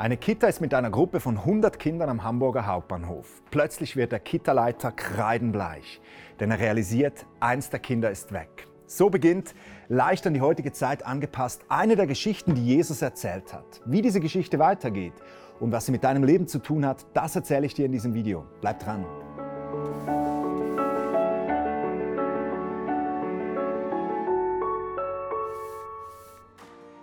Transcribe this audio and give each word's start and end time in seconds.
Eine 0.00 0.16
Kita 0.16 0.46
ist 0.46 0.62
mit 0.62 0.72
einer 0.72 0.88
Gruppe 0.88 1.20
von 1.20 1.36
100 1.36 1.78
Kindern 1.78 2.08
am 2.08 2.24
Hamburger 2.24 2.64
Hauptbahnhof. 2.64 3.42
Plötzlich 3.50 3.96
wird 3.96 4.12
der 4.12 4.18
Kita-Leiter 4.18 4.92
kreidenbleich, 4.92 6.00
denn 6.40 6.50
er 6.50 6.58
realisiert, 6.58 7.26
eins 7.38 7.68
der 7.68 7.80
Kinder 7.80 8.10
ist 8.10 8.32
weg. 8.32 8.66
So 8.86 9.10
beginnt, 9.10 9.54
leicht 9.88 10.26
an 10.26 10.32
die 10.32 10.40
heutige 10.40 10.72
Zeit 10.72 11.04
angepasst, 11.04 11.66
eine 11.68 11.96
der 11.96 12.06
Geschichten, 12.06 12.54
die 12.54 12.64
Jesus 12.64 13.02
erzählt 13.02 13.52
hat. 13.52 13.82
Wie 13.84 14.00
diese 14.00 14.20
Geschichte 14.20 14.58
weitergeht 14.58 15.12
und 15.60 15.70
was 15.70 15.84
sie 15.84 15.92
mit 15.92 16.02
deinem 16.02 16.24
Leben 16.24 16.46
zu 16.46 16.60
tun 16.60 16.86
hat, 16.86 17.04
das 17.12 17.36
erzähle 17.36 17.66
ich 17.66 17.74
dir 17.74 17.84
in 17.84 17.92
diesem 17.92 18.14
Video. 18.14 18.46
Bleib 18.62 18.80
dran. 18.80 19.04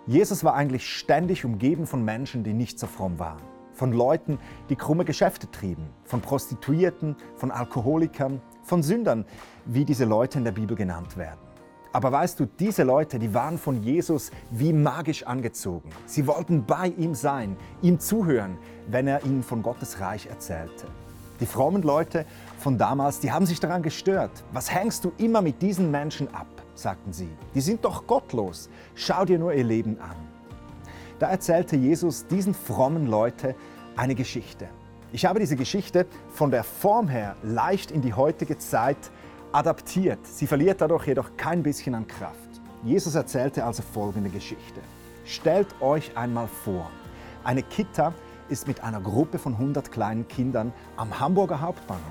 Jesus 0.08 0.42
war 0.42 0.54
eigentlich 0.54 0.88
ständig 0.88 1.44
umgeben 1.44 1.86
von 1.86 2.02
Menschen, 2.02 2.42
die 2.42 2.54
nicht 2.54 2.78
so 2.78 2.86
fromm 2.86 3.18
waren. 3.18 3.42
Von 3.74 3.92
Leuten, 3.92 4.38
die 4.70 4.74
krumme 4.74 5.04
Geschäfte 5.04 5.50
trieben. 5.50 5.90
Von 6.04 6.22
Prostituierten, 6.22 7.14
von 7.36 7.50
Alkoholikern, 7.50 8.40
von 8.62 8.82
Sündern, 8.82 9.26
wie 9.66 9.84
diese 9.84 10.06
Leute 10.06 10.38
in 10.38 10.44
der 10.44 10.52
Bibel 10.52 10.78
genannt 10.78 11.18
werden. 11.18 11.40
Aber 11.92 12.10
weißt 12.10 12.40
du, 12.40 12.46
diese 12.46 12.84
Leute, 12.84 13.18
die 13.18 13.34
waren 13.34 13.58
von 13.58 13.82
Jesus 13.82 14.30
wie 14.50 14.72
magisch 14.72 15.24
angezogen. 15.24 15.90
Sie 16.06 16.26
wollten 16.26 16.64
bei 16.64 16.86
ihm 16.96 17.14
sein, 17.14 17.54
ihm 17.82 18.00
zuhören, 18.00 18.56
wenn 18.86 19.08
er 19.08 19.22
ihnen 19.26 19.42
von 19.42 19.62
Gottes 19.62 20.00
Reich 20.00 20.26
erzählte. 20.26 20.86
Die 21.40 21.46
frommen 21.46 21.82
Leute 21.82 22.24
von 22.58 22.78
damals, 22.78 23.20
die 23.20 23.30
haben 23.30 23.44
sich 23.44 23.60
daran 23.60 23.82
gestört. 23.82 24.42
Was 24.52 24.72
hängst 24.72 25.04
du 25.04 25.12
immer 25.18 25.42
mit 25.42 25.60
diesen 25.60 25.90
Menschen 25.90 26.34
ab? 26.34 26.46
Sagten 26.78 27.12
sie. 27.12 27.28
Die 27.54 27.60
sind 27.60 27.84
doch 27.84 28.06
gottlos. 28.06 28.68
Schau 28.94 29.24
dir 29.24 29.38
nur 29.38 29.52
ihr 29.52 29.64
Leben 29.64 29.98
an. 30.00 30.16
Da 31.18 31.28
erzählte 31.28 31.76
Jesus 31.76 32.26
diesen 32.26 32.54
frommen 32.54 33.06
Leute 33.06 33.54
eine 33.96 34.14
Geschichte. 34.14 34.68
Ich 35.12 35.24
habe 35.24 35.40
diese 35.40 35.56
Geschichte 35.56 36.06
von 36.30 36.50
der 36.50 36.64
Form 36.64 37.08
her 37.08 37.36
leicht 37.42 37.90
in 37.90 38.02
die 38.02 38.14
heutige 38.14 38.58
Zeit 38.58 38.98
adaptiert. 39.52 40.18
Sie 40.24 40.46
verliert 40.46 40.80
dadurch 40.80 41.06
jedoch 41.06 41.36
kein 41.36 41.62
bisschen 41.62 41.94
an 41.94 42.06
Kraft. 42.06 42.36
Jesus 42.84 43.14
erzählte 43.14 43.64
also 43.64 43.82
folgende 43.82 44.30
Geschichte. 44.30 44.80
Stellt 45.24 45.68
euch 45.80 46.16
einmal 46.16 46.46
vor, 46.46 46.90
eine 47.42 47.62
Kita 47.62 48.12
ist 48.48 48.68
mit 48.68 48.82
einer 48.82 49.00
Gruppe 49.00 49.38
von 49.38 49.54
100 49.54 49.90
kleinen 49.90 50.28
Kindern 50.28 50.72
am 50.96 51.18
Hamburger 51.18 51.60
Hauptbahnhof. 51.60 52.02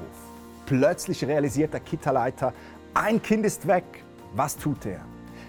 Plötzlich 0.66 1.24
realisiert 1.24 1.74
der 1.74 1.80
Kita-Leiter, 1.80 2.54
ein 2.94 3.22
Kind 3.22 3.46
ist 3.46 3.68
weg. 3.68 4.04
Was 4.34 4.58
tut 4.58 4.86
er? 4.86 5.02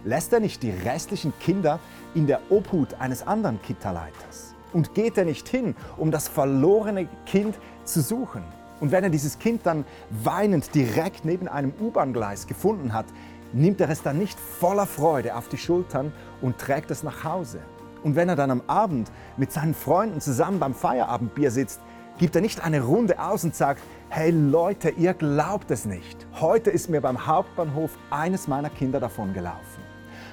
Lässt 0.04 0.32
er 0.32 0.40
nicht 0.40 0.62
die 0.62 0.70
restlichen 0.70 1.32
Kinder 1.40 1.80
in 2.14 2.26
der 2.26 2.40
Obhut 2.50 2.94
eines 3.00 3.26
anderen 3.26 3.60
Kita-Leiters? 3.62 4.54
Und 4.72 4.94
geht 4.94 5.18
er 5.18 5.24
nicht 5.24 5.48
hin, 5.48 5.74
um 5.96 6.10
das 6.10 6.28
verlorene 6.28 7.08
Kind 7.26 7.58
zu 7.84 8.00
suchen? 8.00 8.44
Und 8.80 8.92
wenn 8.92 9.02
er 9.02 9.10
dieses 9.10 9.38
Kind 9.38 9.66
dann 9.66 9.84
weinend 10.22 10.74
direkt 10.74 11.24
neben 11.24 11.48
einem 11.48 11.72
U-Bahn-Gleis 11.80 12.46
gefunden 12.46 12.92
hat, 12.92 13.06
nimmt 13.52 13.80
er 13.80 13.90
es 13.90 14.02
dann 14.02 14.18
nicht 14.18 14.38
voller 14.38 14.86
Freude 14.86 15.34
auf 15.34 15.48
die 15.48 15.58
Schultern 15.58 16.12
und 16.40 16.58
trägt 16.58 16.90
es 16.90 17.02
nach 17.02 17.24
Hause. 17.24 17.60
Und 18.04 18.14
wenn 18.14 18.28
er 18.28 18.36
dann 18.36 18.50
am 18.50 18.62
Abend 18.68 19.10
mit 19.36 19.52
seinen 19.52 19.74
Freunden 19.74 20.20
zusammen 20.20 20.60
beim 20.60 20.74
Feierabendbier 20.74 21.50
sitzt, 21.50 21.80
gibt 22.18 22.34
er 22.34 22.42
nicht 22.42 22.62
eine 22.64 22.82
Runde 22.82 23.20
aus 23.20 23.44
und 23.44 23.54
sagt, 23.54 23.80
hey 24.08 24.30
Leute, 24.30 24.90
ihr 24.90 25.14
glaubt 25.14 25.70
es 25.70 25.84
nicht. 25.84 26.26
Heute 26.40 26.70
ist 26.70 26.90
mir 26.90 27.00
beim 27.00 27.26
Hauptbahnhof 27.26 27.96
eines 28.10 28.48
meiner 28.48 28.70
Kinder 28.70 29.00
davon 29.00 29.32
gelaufen. 29.32 29.82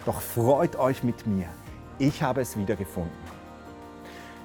Doch 0.06 0.22
freut 0.22 0.76
euch 0.78 1.04
mit 1.04 1.26
mir, 1.28 1.48
ich 2.00 2.22
habe 2.22 2.42
es 2.42 2.58
wieder 2.58 2.76
gefunden. 2.76 3.12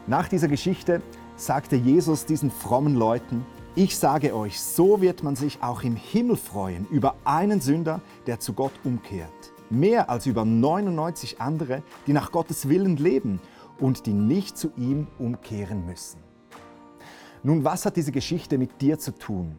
Nach 0.06 0.28
dieser 0.28 0.48
Geschichte 0.48 1.02
sagte 1.36 1.76
Jesus 1.76 2.26
diesen 2.26 2.50
frommen 2.50 2.94
Leuten, 2.94 3.44
ich 3.74 3.96
sage 3.96 4.34
euch, 4.34 4.60
so 4.60 5.00
wird 5.00 5.22
man 5.22 5.36
sich 5.36 5.62
auch 5.62 5.82
im 5.82 5.96
Himmel 5.96 6.36
freuen 6.36 6.86
über 6.90 7.14
einen 7.24 7.60
Sünder, 7.60 8.00
der 8.26 8.40
zu 8.40 8.52
Gott 8.52 8.72
umkehrt. 8.84 9.52
Mehr 9.70 10.10
als 10.10 10.26
über 10.26 10.44
99 10.44 11.40
andere, 11.40 11.82
die 12.06 12.12
nach 12.12 12.32
Gottes 12.32 12.68
Willen 12.68 12.96
leben 12.96 13.40
und 13.78 14.06
die 14.06 14.12
nicht 14.12 14.58
zu 14.58 14.72
ihm 14.76 15.06
umkehren 15.18 15.86
müssen. 15.86 16.29
Nun, 17.42 17.64
was 17.64 17.86
hat 17.86 17.96
diese 17.96 18.12
Geschichte 18.12 18.58
mit 18.58 18.82
dir 18.82 18.98
zu 18.98 19.12
tun? 19.12 19.56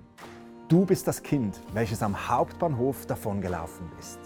Du 0.68 0.86
bist 0.86 1.08
das 1.08 1.24
Kind, 1.24 1.60
welches 1.74 2.04
am 2.04 2.30
Hauptbahnhof 2.30 3.08
davongelaufen 3.08 3.90
ist. 4.00 4.20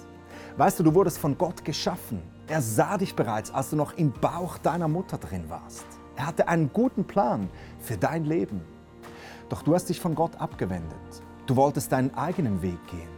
Weißt 0.57 0.77
du, 0.77 0.83
du 0.83 0.93
wurdest 0.93 1.19
von 1.19 1.37
Gott 1.37 1.63
geschaffen. 1.63 2.21
Er 2.49 2.61
sah 2.61 2.97
dich 2.97 3.15
bereits, 3.15 3.51
als 3.51 3.69
du 3.69 3.77
noch 3.77 3.93
im 3.93 4.11
Bauch 4.11 4.57
deiner 4.57 4.89
Mutter 4.89 5.17
drin 5.17 5.45
warst. 5.47 5.85
Er 6.17 6.27
hatte 6.27 6.49
einen 6.49 6.69
guten 6.73 7.05
Plan 7.05 7.49
für 7.79 7.95
dein 7.95 8.25
Leben. 8.25 8.59
Doch 9.47 9.61
du 9.61 9.73
hast 9.73 9.87
dich 9.87 10.01
von 10.01 10.15
Gott 10.15 10.35
abgewendet. 10.35 11.23
Du 11.45 11.55
wolltest 11.55 11.93
deinen 11.93 12.13
eigenen 12.13 12.61
Weg 12.61 12.85
gehen. 12.87 13.09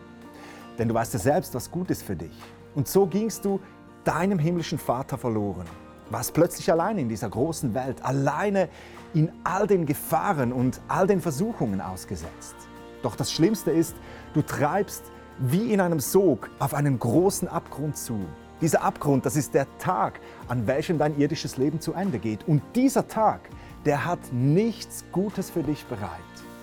Denn 0.78 0.88
du 0.88 0.94
weißt 0.94 1.14
ja 1.14 1.20
selbst, 1.20 1.56
was 1.56 1.72
gut 1.72 1.90
ist 1.90 2.04
für 2.04 2.16
dich. 2.16 2.38
Und 2.76 2.88
so 2.88 3.08
gingst 3.08 3.44
du 3.44 3.60
deinem 4.04 4.38
himmlischen 4.38 4.78
Vater 4.78 5.18
verloren 5.18 5.66
warst 6.10 6.34
plötzlich 6.34 6.72
alleine 6.72 7.02
in 7.02 7.10
dieser 7.10 7.30
großen 7.30 7.74
Welt, 7.74 8.04
alleine 8.04 8.70
in 9.14 9.32
all 9.44 9.68
den 9.68 9.86
Gefahren 9.86 10.54
und 10.54 10.80
all 10.88 11.08
den 11.08 11.22
Versuchungen 11.22 11.82
ausgesetzt. 11.82 12.56
Doch 13.02 13.16
das 13.16 13.32
Schlimmste 13.32 13.72
ist, 13.72 13.96
du 14.34 14.42
treibst 14.42 15.04
wie 15.40 15.72
in 15.72 15.82
einem 15.82 16.00
Sog 16.00 16.50
auf 16.60 16.74
einen 16.74 16.98
großen 16.98 17.48
Abgrund 17.48 17.98
zu. 17.98 18.20
Dieser 18.60 18.82
Abgrund, 18.82 19.26
das 19.26 19.36
ist 19.36 19.54
der 19.54 19.68
Tag, 19.78 20.20
an 20.48 20.66
welchem 20.66 20.98
dein 20.98 21.18
irdisches 21.20 21.58
Leben 21.58 21.80
zu 21.80 21.94
Ende 21.94 22.18
geht. 22.18 22.48
Und 22.48 22.64
dieser 22.76 23.08
Tag, 23.08 23.42
der 23.86 24.04
hat 24.04 24.20
nichts 24.32 25.06
Gutes 25.12 25.52
für 25.52 25.62
dich 25.62 25.86
bereit, 25.86 26.10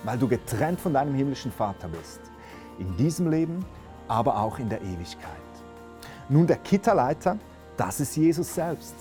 weil 0.03 0.19
du 0.19 0.27
getrennt 0.27 0.81
von 0.81 0.93
deinem 0.93 1.15
himmlischen 1.15 1.53
Vater 1.53 1.89
bist. 1.89 2.21
In 2.79 2.97
diesem 2.97 3.31
Leben, 3.31 3.65
aber 4.09 4.39
auch 4.39 4.59
in 4.59 4.69
der 4.69 4.83
Ewigkeit. 4.83 5.31
Nun, 6.29 6.47
der 6.47 6.57
Kitterleiter, 6.57 7.39
das 7.77 8.01
ist 8.01 8.17
Jesus 8.17 8.53
selbst. 8.55 8.95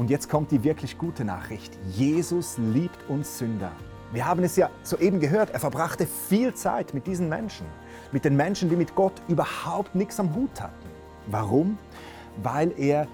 Und 0.00 0.08
jetzt 0.08 0.30
kommt 0.30 0.50
die 0.50 0.64
wirklich 0.64 0.96
gute 0.96 1.26
Nachricht. 1.26 1.78
Jesus 1.92 2.56
liebt 2.56 3.06
uns 3.10 3.36
Sünder. 3.36 3.70
Wir 4.14 4.24
haben 4.24 4.42
es 4.42 4.56
ja 4.56 4.70
soeben 4.82 5.20
gehört, 5.20 5.50
er 5.50 5.60
verbrachte 5.60 6.06
viel 6.06 6.54
Zeit 6.54 6.94
mit 6.94 7.06
diesen 7.06 7.28
Menschen, 7.28 7.66
mit 8.10 8.24
den 8.24 8.34
Menschen, 8.34 8.70
die 8.70 8.76
mit 8.76 8.94
Gott 8.94 9.12
überhaupt 9.28 9.94
nichts 9.94 10.18
am 10.18 10.34
Hut 10.34 10.58
hatten. 10.58 10.88
Warum? 11.26 11.76
Weil 12.42 12.72
er 12.78 13.08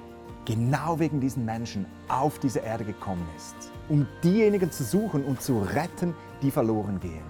genau 0.45 1.01
wegen 1.01 1.21
diesen 1.21 1.45
Menschen 1.45 1.87
auf 2.07 2.39
diese 2.39 2.61
Erde 2.61 2.85
gekommen 2.85 3.27
ist, 3.37 3.57
um 3.89 4.07
diejenigen 4.23 4.71
zu 4.71 4.85
suchen 4.85 5.25
und 5.25 5.43
zu 5.43 5.59
retten, 5.59 6.15
die 6.41 6.53
verloren 6.53 7.01
gehen. 7.01 7.25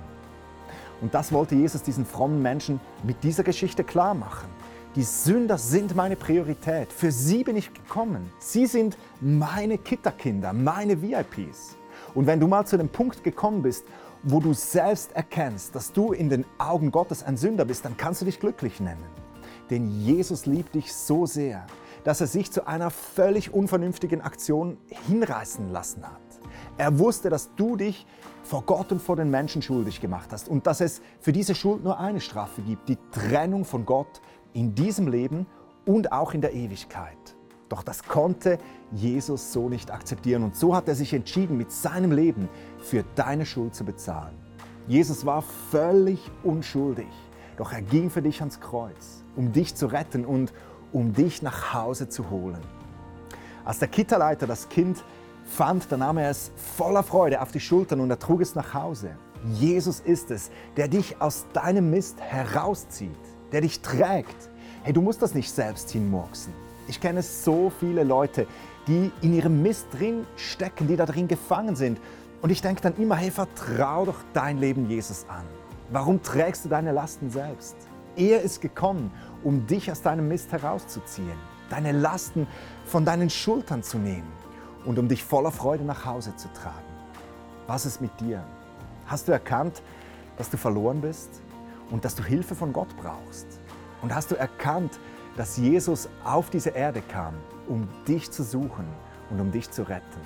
Und 1.01 1.15
das 1.15 1.33
wollte 1.33 1.55
Jesus 1.55 1.81
diesen 1.81 2.05
frommen 2.05 2.43
Menschen 2.43 2.79
mit 3.05 3.25
dieser 3.25 3.43
Geschichte 3.43 3.85
klar 3.85 4.13
machen. 4.13 4.51
Die 4.97 5.03
Sünder 5.03 5.59
sind 5.59 5.95
meine 5.95 6.17
Priorität. 6.17 6.91
Für 6.91 7.13
sie 7.13 7.45
bin 7.45 7.55
ich 7.55 7.75
gekommen. 7.75 8.33
Sie 8.39 8.65
sind 8.65 8.97
meine 9.21 9.77
Kitterkinder, 9.77 10.55
meine 10.55 11.03
VIPs. 11.03 11.77
Und 12.15 12.27
wenn 12.27 12.41
du 12.41 12.47
mal 12.47 12.65
zu 12.65 12.79
dem 12.79 12.89
Punkt 12.89 13.23
gekommen 13.23 13.61
bist, 13.61 13.85
wo 14.23 14.41
du 14.41 14.55
selbst 14.55 15.15
erkennst, 15.15 15.75
dass 15.75 15.93
du 15.93 16.13
in 16.13 16.31
den 16.31 16.47
Augen 16.57 16.91
Gottes 16.91 17.23
ein 17.23 17.37
Sünder 17.37 17.67
bist, 17.67 17.85
dann 17.85 17.99
kannst 17.99 18.23
du 18.23 18.25
dich 18.25 18.41
glücklich 18.41 18.81
nennen. 18.81 19.05
Denn 19.69 19.87
Jesus 20.01 20.47
liebt 20.47 20.75
dich 20.75 20.95
so 20.95 21.27
sehr, 21.27 21.67
dass 22.03 22.23
er 22.23 22.27
sich 22.27 22.51
zu 22.51 22.67
einer 22.67 22.89
völlig 22.91 23.53
unvernünftigen 23.53 24.23
Aktion 24.23 24.79
hinreißen 25.09 25.73
lassen 25.73 26.05
hat. 26.07 26.23
Er 26.79 26.99
wusste, 26.99 27.29
dass 27.29 27.55
du 27.55 27.77
dich 27.77 28.07
vor 28.45 28.63
Gott 28.63 28.93
und 28.93 29.03
vor 29.03 29.17
den 29.17 29.31
Menschen 29.31 29.61
schuldig 29.61 30.01
gemacht 30.01 30.29
hast 30.31 30.49
und 30.49 30.67
dass 30.67 30.81
es 30.81 31.03
für 31.21 31.33
diese 31.33 31.55
Schuld 31.55 31.83
nur 31.83 31.99
eine 31.99 32.21
Strafe 32.21 32.63
gibt, 32.63 32.89
die 32.89 32.99
Trennung 33.11 33.65
von 33.65 33.85
Gott 33.85 34.21
in 34.57 34.75
diesem 34.75 35.07
Leben 35.07 35.47
und 35.85 36.13
auch 36.13 36.33
in 36.33 36.41
der 36.41 36.55
Ewigkeit. 36.55 37.37
Doch 37.69 37.83
das 37.83 38.03
konnte 38.05 38.59
Jesus 38.91 39.53
so 39.53 39.69
nicht 39.69 39.91
akzeptieren 39.91 40.43
und 40.43 40.57
so 40.57 40.75
hat 40.75 40.89
er 40.89 40.95
sich 40.95 41.13
entschieden, 41.13 41.59
mit 41.59 41.71
seinem 41.71 42.11
Leben 42.11 42.49
für 42.79 43.05
deine 43.17 43.45
Schuld 43.45 43.75
zu 43.75 43.85
bezahlen. 43.85 44.35
Jesus 44.89 45.27
war 45.27 45.43
völlig 45.71 46.31
unschuldig, 46.43 47.09
doch 47.59 47.73
er 47.73 47.83
ging 47.83 48.09
für 48.09 48.23
dich 48.23 48.41
ans 48.41 48.61
Kreuz, 48.61 49.25
um 49.37 49.53
dich 49.53 49.75
zu 49.75 49.89
retten 49.89 50.25
und 50.25 50.55
um 50.93 51.13
dich 51.13 51.43
nach 51.43 51.75
Hause 51.75 52.09
zu 52.09 52.31
holen. 52.31 52.61
Als 53.65 53.81
der 53.81 53.89
Kitterleiter 53.89 54.47
das 54.47 54.69
Kind 54.69 55.05
fand, 55.45 55.91
da 55.93 55.99
nahm 55.99 56.17
er 56.17 56.31
es 56.31 56.51
voller 56.57 57.03
Freude 57.03 57.43
auf 57.43 57.53
die 57.53 57.61
Schultern 57.61 58.01
und 58.01 58.09
er 58.09 58.19
trug 58.19 58.41
es 58.41 58.55
nach 58.55 58.73
Hause. 58.73 59.11
Jesus 59.53 60.01
ist 60.01 60.31
es, 60.31 60.51
der 60.77 60.89
dich 60.89 61.21
aus 61.21 61.45
deinem 61.53 61.91
Mist 61.91 62.21
herauszieht 62.21 63.36
der 63.53 63.61
dich 63.61 63.81
trägt. 63.81 64.51
Hey, 64.83 64.93
du 64.93 65.03
musst 65.03 65.23
das 65.23 65.35
nicht 65.35 65.51
selbst 65.51 65.91
hinmurksen. 65.91 66.53
Ich 66.89 67.01
kenne 67.01 67.23
so 67.23 67.73
viele 67.81 68.05
Leute, 68.05 68.47
die 68.87 69.11
in 69.23 69.35
ihrem 69.35 69.63
Mist 69.63 69.89
drin 69.93 70.27
stecken, 70.37 70.87
die 70.87 70.97
da 70.97 71.07
drin 71.07 71.27
gefangen 71.27 71.75
sind. 71.75 72.01
Und 72.43 72.51
ich 72.51 72.63
denke 72.63 72.83
dann 72.83 72.97
immer, 72.97 73.17
hey, 73.17 73.31
vertrau 73.31 74.05
doch 74.05 74.19
dein 74.33 74.59
Leben 74.59 74.89
Jesus 74.89 75.27
an. 75.29 75.45
Warum 75.91 76.23
trägst 76.23 76.65
du 76.65 76.69
deine 76.69 76.93
Lasten 76.93 77.31
selbst? 77.31 77.77
Er 78.17 78.43
ist 78.43 78.61
gekommen, 78.61 79.11
um 79.43 79.67
dich 79.67 79.91
aus 79.91 80.03
deinem 80.03 80.29
Mist 80.29 80.53
herauszuziehen, 80.53 81.39
deine 81.69 81.93
Lasten 81.93 82.47
von 82.85 83.05
deinen 83.05 83.31
Schultern 83.31 83.83
zu 83.83 83.99
nehmen 83.99 84.31
und 84.85 84.99
um 84.99 85.09
dich 85.09 85.23
voller 85.23 85.51
Freude 85.51 85.85
nach 85.85 86.05
Hause 86.05 86.35
zu 86.37 86.49
tragen. 86.53 86.87
Was 87.67 87.85
ist 87.85 88.01
mit 88.01 88.19
dir? 88.21 88.45
Hast 89.07 89.29
du 89.29 89.33
erkannt, 89.33 89.83
dass 90.39 90.51
du 90.51 90.57
verloren 90.57 91.01
bist 91.01 91.43
und 91.91 92.05
dass 92.05 92.15
du 92.15 92.23
Hilfe 92.23 92.55
von 92.55 92.73
Gott 92.73 92.89
brauchst? 92.97 93.47
Und 94.03 94.15
hast 94.15 94.31
du 94.31 94.35
erkannt, 94.35 94.99
dass 95.37 95.57
Jesus 95.57 96.09
auf 96.25 96.51
diese 96.51 96.71
Erde 96.71 97.03
kam, 97.09 97.35
um 97.69 97.89
dich 98.07 98.31
zu 98.31 98.43
suchen 98.43 98.87
und 99.31 99.41
um 99.41 99.51
dich 99.51 99.71
zu 99.71 99.83
retten? 99.83 100.21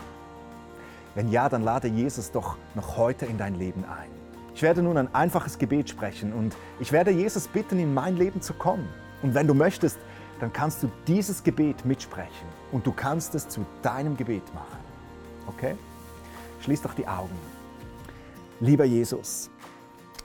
Wenn 1.15 1.29
ja, 1.29 1.49
dann 1.49 1.63
lade 1.63 1.89
Jesus 1.89 2.31
doch 2.31 2.57
noch 2.75 2.97
heute 2.97 3.27
in 3.27 3.37
dein 3.37 3.57
Leben 3.57 3.85
ein. 3.85 4.11
Ich 4.55 4.63
werde 4.63 4.83
nun 4.83 4.97
ein 4.97 5.15
einfaches 5.15 5.59
Gebet 5.59 5.89
sprechen 5.89 6.33
und 6.33 6.57
ich 6.79 6.93
werde 6.93 7.11
Jesus 7.11 7.49
bitten, 7.49 7.79
in 7.79 7.95
mein 7.95 8.17
Leben 8.17 8.41
zu 8.41 8.53
kommen. 8.53 8.89
Und 9.23 9.35
wenn 9.35 9.47
du 9.47 9.55
möchtest, 9.55 9.99
dann 10.41 10.53
kannst 10.53 10.83
du 10.83 10.91
dieses 11.07 11.43
Gebet 11.43 11.85
mitsprechen 11.85 12.47
und 12.73 12.87
du 12.87 12.93
kannst 12.93 13.35
es 13.35 13.49
zu 13.49 13.65
deinem 13.83 14.17
Gebet 14.17 14.43
machen. 14.55 14.79
Okay? 15.47 15.75
Schließ 16.61 16.83
doch 16.83 16.95
die 16.95 17.07
Augen. 17.07 17.37
Lieber 18.61 18.85
Jesus, 18.85 19.51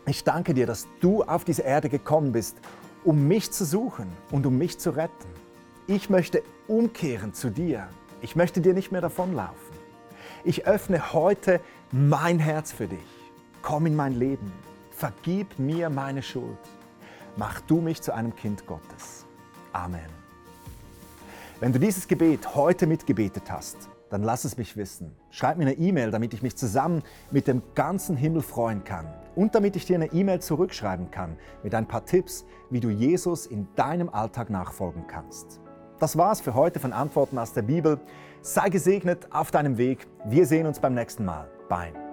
ich 0.08 0.24
danke 0.24 0.54
dir, 0.54 0.68
dass 0.68 0.88
du 1.00 1.24
auf 1.24 1.44
diese 1.44 1.64
Erde 1.64 1.90
gekommen 1.90 2.32
bist, 2.32 2.58
um 3.04 3.28
mich 3.28 3.52
zu 3.52 3.66
suchen 3.66 4.08
und 4.32 4.46
um 4.46 4.58
mich 4.58 4.78
zu 4.78 4.92
retten. 4.92 5.28
Ich 5.88 6.10
möchte 6.10 6.44
umkehren 6.68 7.34
zu 7.34 7.50
dir. 7.50 7.88
Ich 8.22 8.36
möchte 8.36 8.62
dir 8.62 8.74
nicht 8.74 8.92
mehr 8.92 9.02
davonlaufen. 9.02 9.76
Ich 10.44 10.68
öffne 10.68 11.14
heute 11.14 11.60
mein 11.92 12.40
Herz 12.40 12.72
für 12.72 12.88
dich. 12.88 13.00
Komm 13.62 13.86
in 13.88 13.96
mein 13.96 14.14
Leben. 14.14 14.52
Vergib 14.92 15.60
mir 15.60 15.90
meine 15.90 16.22
Schuld. 16.22 16.58
Mach 17.36 17.60
du 17.62 17.82
mich 17.82 18.02
zu 18.02 18.14
einem 18.14 18.36
Kind 18.36 18.66
Gottes. 18.66 19.26
Amen. 19.74 20.10
Wenn 21.60 21.74
du 21.74 21.80
dieses 21.80 22.08
Gebet 22.08 22.56
heute 22.56 22.88
mitgebetet 22.88 23.52
hast, 23.52 23.90
dann 24.10 24.24
lass 24.24 24.46
es 24.46 24.58
mich 24.58 24.78
wissen. 24.78 25.16
Schreib 25.30 25.58
mir 25.58 25.64
eine 25.64 25.74
E-Mail, 25.74 26.12
damit 26.12 26.34
ich 26.34 26.42
mich 26.42 26.56
zusammen 26.56 27.04
mit 27.32 27.48
dem 27.48 27.62
ganzen 27.74 28.16
Himmel 28.16 28.42
freuen 28.42 28.84
kann. 28.84 29.08
Und 29.36 29.56
damit 29.56 29.76
ich 29.76 29.86
dir 29.86 29.96
eine 29.96 30.14
E-Mail 30.14 30.42
zurückschreiben 30.42 31.12
kann 31.12 31.38
mit 31.64 31.76
ein 31.76 31.88
paar 31.88 32.06
Tipps, 32.06 32.46
wie 32.70 32.80
du 32.80 32.90
Jesus 32.90 33.46
in 33.46 33.68
deinem 33.76 34.10
Alltag 34.10 34.50
nachfolgen 34.50 35.08
kannst. 35.08 35.60
Das 36.00 36.18
war's 36.18 36.42
für 36.42 36.54
heute 36.54 36.80
von 36.80 36.94
Antworten 36.94 37.38
aus 37.38 37.54
der 37.54 37.64
Bibel. 37.64 38.00
Sei 38.42 38.70
gesegnet 38.70 39.28
auf 39.32 39.52
deinem 39.52 39.78
Weg. 39.78 40.08
Wir 40.26 40.46
sehen 40.46 40.68
uns 40.68 40.80
beim 40.80 40.94
nächsten 40.94 41.26
Mal. 41.26 41.50
Bye. 41.70 42.05